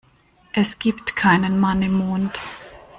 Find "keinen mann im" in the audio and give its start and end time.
1.15-1.93